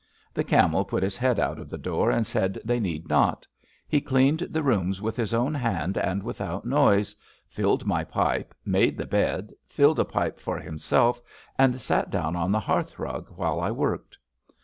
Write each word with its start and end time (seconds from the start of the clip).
The 0.33 0.43
Camel 0.43 0.83
put 0.83 1.03
his 1.03 1.15
head 1.15 1.39
out 1.39 1.59
of 1.59 1.69
the 1.69 1.77
door 1.77 2.09
and 2.09 2.25
said 2.25 2.59
they 2.65 2.79
need 2.79 3.07
not. 3.07 3.45
He 3.87 4.01
cleaned 4.01 4.39
the 4.39 4.63
rooms 4.63 4.99
with 4.99 5.15
his 5.15 5.31
own 5.31 5.53
hand 5.53 5.95
and 5.95 6.23
without 6.23 6.65
noise, 6.65 7.15
filled 7.47 7.85
my 7.85 8.03
pipe, 8.03 8.55
made 8.65 8.97
the 8.97 9.05
bed, 9.05 9.53
filled 9.67 9.99
a 9.99 10.03
pipe 10.05 10.39
for 10.39 10.57
him 10.57 10.79
self, 10.79 11.21
and 11.55 11.79
sat 11.79 12.09
down 12.09 12.35
on 12.35 12.51
the 12.51 12.59
hearth 12.61 12.97
rug 12.97 13.29
while 13.35 13.59
I 13.59 13.69
worked. 13.69 14.17